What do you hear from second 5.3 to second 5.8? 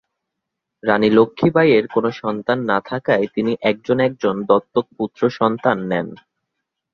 সন্তান